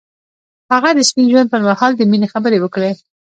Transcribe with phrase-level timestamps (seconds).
[0.73, 2.91] هغه د سپین ژوند پر مهال د مینې خبرې وکړې.